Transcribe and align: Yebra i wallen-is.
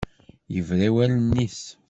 Yebra 0.53 0.83
i 0.87 0.89
wallen-is. 0.95 1.61